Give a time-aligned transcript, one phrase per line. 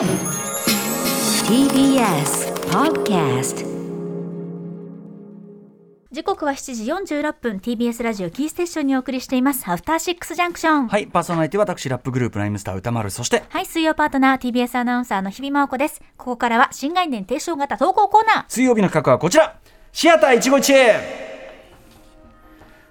[0.00, 0.08] TBS
[2.70, 3.66] Podcast
[6.10, 9.70] 時刻は7時46分 TBS ラジオキーステーションにお送りしています。
[9.70, 10.88] アフターシックスジャンクション。
[10.88, 16.00] はい、パーソナリティは私、ラップグループライムスター歌丸、そして、はい水曜パートナー TBS アナウンサーの日比真央子です。
[16.16, 18.44] ここからは新概念提唱型投稿コーナー。
[18.48, 19.58] 水曜日の企画はこちら。
[19.92, 21.29] シアター一期一会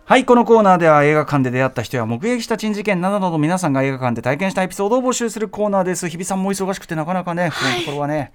[0.10, 6.10] はい、このコーナーでは映画館で出会った人や目撃した珍事件などなど皆さんが映画館で体験したエピソードを募集するコーナーです。
[6.10, 8.34] 日比さんも忙しくてなかなかね、このところはね、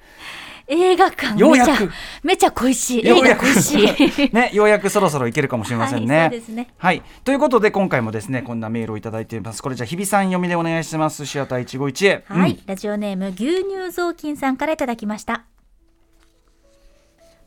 [0.69, 1.71] 映画館ようやく。
[1.71, 1.89] めちゃ
[2.23, 3.05] めちゃ恋しい。
[3.05, 4.33] ようやく恋しい。
[4.33, 6.17] ね、ようやくそろそろいけるかもしれませんね。
[6.17, 6.73] はいそうですね。
[6.79, 9.61] はい、ということで今回もですね、こんなメールをいただいています。
[9.61, 11.27] これじゃあ日比さん読みでお願いします。
[11.27, 12.23] シアター一期一会。
[12.29, 12.59] はい、うん。
[12.67, 15.43] ラジオネーム牛乳雑巾さんからいただきました。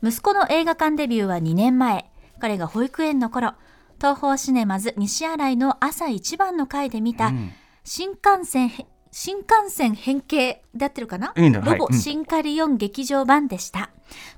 [0.02, 2.10] 息子の映画館デビューは2年前。
[2.40, 3.54] 彼が保育園の頃
[3.98, 7.50] 東宝シネマズ西新井の朝一番の回で見た、うん。
[7.84, 11.32] 新幹線へ新幹線変形で合ってるかな？
[11.36, 11.98] ロボ、うん。
[11.98, 13.90] シンカリオン劇場版でした。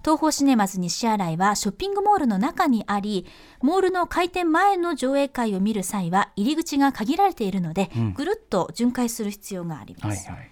[0.03, 3.27] 東宝シネマズ西新井はショッピングモールの中にあり
[3.61, 8.15] モールの開店前の上映会を見る際は入り口が限られているので、ん。
[8.15, 10.51] ぐるっと巡回する必要があります、はいはい。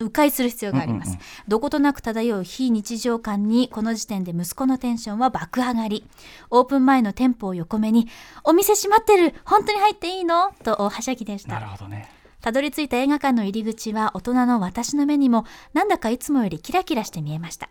[0.00, 1.22] 迂回する必要があります、うんうんうん。
[1.48, 6.06] どことなく漂う非日常感にこの時点で息子のテンションは爆上がり。
[6.50, 8.08] オープン前の店舗を横目に
[8.42, 9.34] 「お店閉まってる。
[9.44, 12.08] 本当に入っていいの?」と大はしゃぎでしなたるほどね。
[12.40, 17.68] たどり着いた映画館の入り口は大人の私の目にもなんだかいつもよりキラキラして見えました。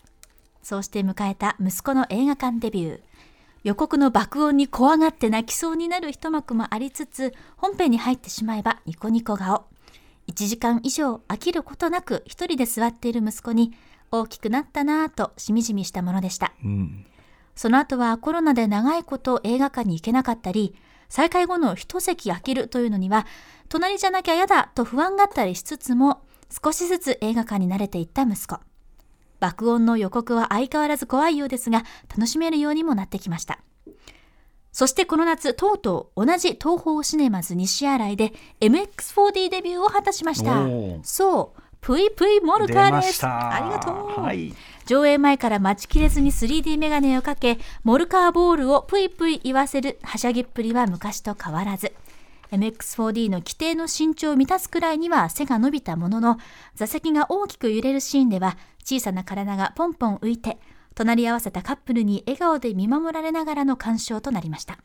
[0.62, 3.00] そうして迎えた息子の映画館デビュー。
[3.64, 9.66] 予告の爆音に怖がって泣きそうになる一幕もありつつ本編に入ってしまえばニコニコ顔
[10.30, 13.74] 1時間以上飽きることなく一人で座っている息子に
[14.12, 17.06] 大きくなったなぁとしみじみしたものでしたうん。
[17.56, 20.76] その後はコロナで長いこと映画館に行けなかったり、
[21.10, 23.26] 再開後の一席空けるというのには、
[23.68, 26.22] 隣じゃなきゃ嫌だと不安があったりしつつも、
[26.64, 28.60] 少しずつ映画館に慣れていった息子。
[29.42, 33.60] 爆音の予告は相変わらず怖いようですが、楽しめるようにもなってきました。
[34.80, 38.32] そしてこの夏、とうとう同じ東宝シネマズ西新井で
[38.62, 40.66] MX4D デビューを果たしました。
[41.04, 43.08] そう、ぷいぷいモル出カーです。
[43.08, 43.56] ました。
[43.56, 44.22] ありがとう。
[44.22, 44.54] はい。
[44.86, 51.92] 上映前から待ちきれずに 3D メガネをかけ、モルカーボールをぷいぷい言わせるはしゃぎっぷりは昔と変わらず。
[52.54, 56.38] MX4D の規定の身長を満たすくらいには背が伸びたものの、
[56.76, 60.58] 座席が大きく揺れるシーンでは小さな体がポンポン浮いて、
[61.00, 64.80] 隣り合わせたカップルに笑顔で見守られながらの鑑賞となりました。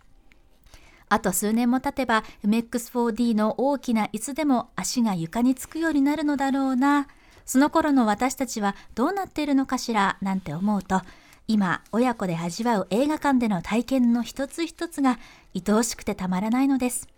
[1.09, 7.09] あと数年も経てば MX4D の大きな椅子でも足が床につくようになるのだろうな。
[7.45, 11.03] その頃の私たちはどうなっているのかしらなんて思うと、
[11.49, 15.19] 今親子で味わう映画館での体験の一つ一つが
[15.53, 17.09] 愛おしくてたまらないのです。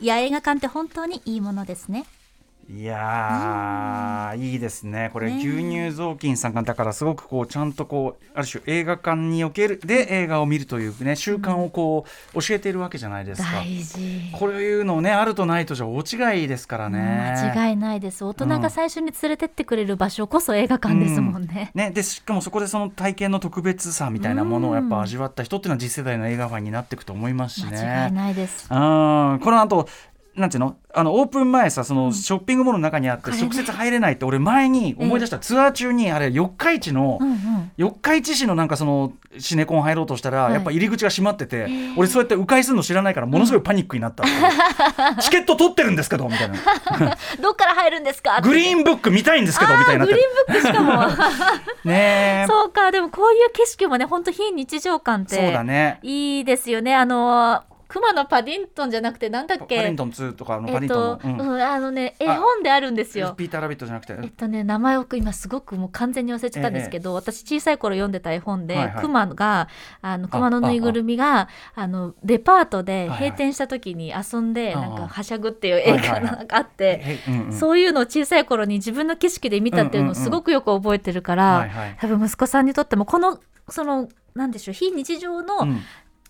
[0.00, 2.04] いや映画館って本当にいいものですね。
[2.68, 5.10] いやー、いいですね。
[5.12, 13.48] これ、ね牛乳雑巾さんがだからすごくこうちゃんとこうある種映画館におけるで映画を見るというね習慣をこう教えているわけじゃないですか。
[13.52, 14.30] 大事。
[14.32, 16.00] こういうのねあるとないとじゃ大
[16.40, 16.98] 違いですからね。
[17.54, 18.24] 間違いないです。
[18.24, 21.70] 大人が最初に連れてってくれる場所こそ映画館ですもんね。
[21.74, 27.72] ね、でしかもそこでその体験の特別さみたいなものをやっぱ味わった人っていうのは次世代の映画ファンになっていくと思いますしね。
[27.72, 28.68] 間違いないです。
[28.70, 29.88] うんこの後
[30.36, 30.76] なんていうの？
[30.96, 37.18] あのオープン前さそのショッピングモールの中にあって直接入れないって俺前に思い出した、ツアー中にあれ四日市の。
[37.76, 40.54] 四日市市のなんかそのシネコン入ろうとしたら、はい。
[40.54, 44.24] やっぱ入り口が閉まってて、俺そうやって迂回するの知らないからものすごいパニックになった。
[45.20, 46.56] チケット取ってるんですけどみたいな。
[47.40, 48.40] どっから入るんですか？
[48.42, 51.06] グリーンブック見たいんですけどみたいになグリーンブックしかも。
[51.84, 52.46] ねえ。
[52.48, 55.36] そうか、でもこういう景色もね、本当非日常感って。
[55.36, 55.98] そうだね。
[56.02, 56.94] いいですよね。
[56.94, 59.76] あの、熊のパディントンじゃなくて、なんだっけ？
[59.76, 61.50] パディントン2とかのパディントと、ンの、うん。
[61.54, 63.34] うん、あのね、絵本であるんですよ。
[63.36, 69.68] ピーター・ラビットじゃなくて、えっとね、名前を今すごくもう完全に忘れてたんですけど、私小さい頃読んでた絵本で、熊が
[70.02, 77.18] あの熊のぬいぐるみがあのデパートで閉店した時に遊んで、なんかはしゃぐっていう映画がなんかあって、
[77.50, 81.68] そういうのを小さい頃に自分の景色で見たっていうのをすごくよく覚えてるから、
[82.00, 83.38] 多分息子さんにとってもこの
[83.68, 85.80] そのなんでしょう非日常のうん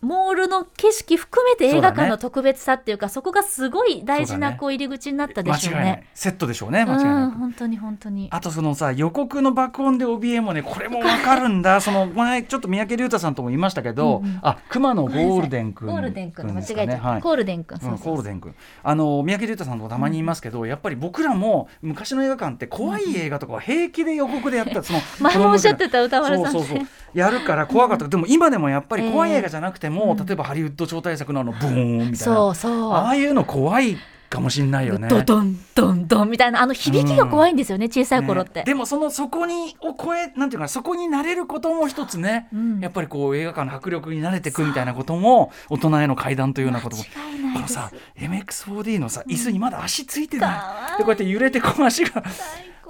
[0.04, 5.60] モールの景色含めて映画館の特別さっていうかそこがすごい大事なこう入り口になったで間違いない。
[5.60, 6.06] しょうね。
[6.14, 7.38] セットでしょうね間違いうんなく。
[7.38, 8.28] 本当に本当に。
[8.30, 11.80] あとそのさ予告の爆音で怯えもねこれもわかるんだ。
[11.82, 14.38] その前ちょっと三宅龍太さんとも言いましたけど、うんうん。
[14.42, 16.52] あ熊野ゴールデン君ゴールデン君。
[16.52, 17.20] 間違えた、はい。
[17.20, 18.54] ゴールデン君ゴールデン君。
[18.82, 24.82] あの三宅龍太さんともたまに言いますけど、やっぱり僕らも昔の映画館って怖い映画とかは平気で予告でやった。
[24.82, 30.26] その 前もおっしゃってた歌丸さんそうそうそうやるから怖かった、でも今でもやっぱり怖いええ映画じゃなくても、うん。
[30.26, 32.16] 例えばハリウッド超大作のあのブーンみたいな。
[32.16, 33.96] そうそうああいうの怖い
[34.28, 35.08] かもしんないよね。
[35.08, 38.64] ドドンドンドンみたいなあの響きが怖いんですよね、小さい頃って、ね。
[38.64, 42.80] でもそのそこにを超えなんていうかなそこに慣れることも一つね、うん。
[42.80, 47.04] やっぱりこう映画館の迫力に慣れていくみたいなことも大人への階段というようなことも。
[47.04, 47.76] 間違いないです。
[47.76, 52.22] このさ MX4D のさ椅子にまだ足ついてかない、でこうやって揺れてこう足が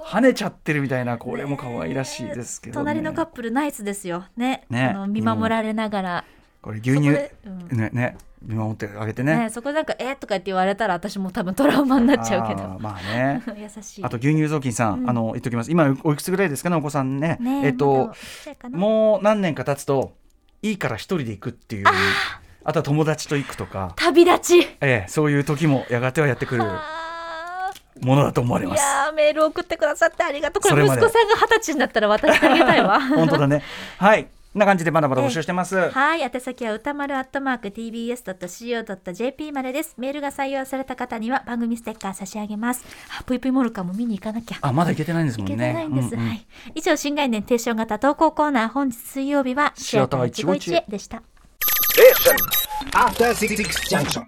[0.05, 4.25] 跳ねちゃってるみたいなこれも可愛らしいですけど、ね、隣のカップルナイスですよ。
[4.37, 4.63] ね。
[4.69, 4.89] ね。
[4.89, 6.25] あの見守られながら、
[6.61, 7.09] これ牛乳。
[7.09, 7.77] うん。
[7.77, 8.17] ねね。
[8.41, 9.35] 見守ってあげてね。
[9.35, 13.41] ねそこでなんか「えーとか言って言われたら私も多分トラウマになっちゃうけあどーまあね。
[13.57, 14.03] 優しい。
[14.03, 15.09] あと牛乳雑巾さん、うん。
[15.09, 15.71] あの言っときます。
[15.71, 17.37] 今おいくつぐらいですかねお子さんね。
[17.39, 18.13] ねえっと
[18.69, 20.13] まもう何年か経つと
[20.61, 21.85] いいから一人で行くっていう。
[22.67, 24.67] あとは友達と行くとか、旅立ち。
[24.81, 26.63] ええ、そういう時もやがてはやってくる。
[26.63, 26.94] あ
[28.01, 28.81] ものだと思われーいます。
[28.81, 33.63] やーメール送ってくださってありがとうこれ息子さんが二十歳になったら渡してあげたいわ本当だね。
[33.97, 34.25] はい。
[34.25, 35.89] こんな感じでまだまだ募集してます。
[35.89, 39.95] はい、宛先は歌丸アットマーク tbs.co.jp までです。
[39.97, 42.85] メールが採用された方には番組ステッカー差し上げます。
[43.19, 44.57] あ、ぷいぷいモルカも見に行かなきゃ。
[44.61, 45.67] あ、まだ行けてないんですいけもんね。
[45.67, 46.15] てないんです。
[46.15, 46.47] うんうんはい。
[46.73, 51.21] 以上、新概念提唱型投稿コーナー、本日水曜日はシアター一期一会でした。
[52.93, 53.57] After Six
[53.89, 54.23] Junction.